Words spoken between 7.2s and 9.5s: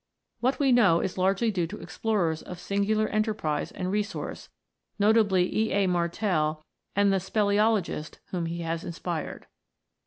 speleologists" whom he has inspired.